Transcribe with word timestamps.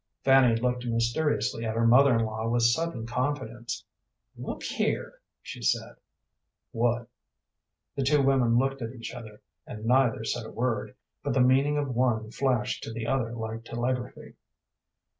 Fanny 0.23 0.55
looked 0.59 0.83
mysteriously 0.83 1.63
at 1.63 1.75
her 1.75 1.85
mother 1.85 2.15
in 2.17 2.25
law 2.25 2.49
with 2.49 2.63
sudden 2.63 3.05
confidence. 3.05 3.85
"Look 4.35 4.63
here," 4.63 5.19
she 5.43 5.61
said. 5.61 5.93
"What?" 6.71 7.07
The 7.95 8.01
two 8.03 8.23
women 8.23 8.57
looked 8.57 8.81
at 8.81 8.95
each 8.95 9.13
other, 9.13 9.41
and 9.67 9.85
neither 9.85 10.23
said 10.23 10.47
a 10.47 10.51
word, 10.51 10.95
but 11.21 11.35
the 11.35 11.39
meaning 11.41 11.77
of 11.77 11.93
one 11.93 12.31
flashed 12.31 12.81
to 12.85 12.91
the 12.91 13.05
other 13.05 13.31
like 13.35 13.63
telegraphy. 13.63 14.33